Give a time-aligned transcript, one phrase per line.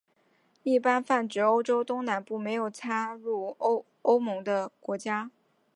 [0.63, 3.55] 一般泛指欧洲东南部没有加入
[4.01, 5.29] 欧盟的国家。